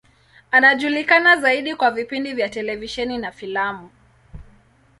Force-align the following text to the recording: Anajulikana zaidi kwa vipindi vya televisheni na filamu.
Anajulikana 0.51 1.37
zaidi 1.41 1.75
kwa 1.75 1.91
vipindi 1.91 2.33
vya 2.33 2.49
televisheni 2.49 3.17
na 3.17 3.31
filamu. 3.31 3.89